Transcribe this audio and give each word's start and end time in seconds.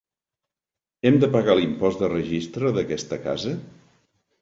Hem 1.09 1.19
de 1.25 1.29
pagar 1.35 1.57
l'impost 1.61 2.01
de 2.07 2.11
registre 2.17 2.75
d'aquesta 2.79 3.25
casa? 3.31 3.57